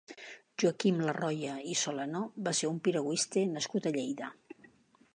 Joaquim 0.63 1.01
Larroya 1.07 1.59
i 1.73 1.77
Solano 1.83 2.23
va 2.49 2.57
ser 2.63 2.73
un 2.73 2.83
piragüista 2.89 3.45
nascut 3.55 3.91
a 3.93 3.97
Lleida. 4.01 4.37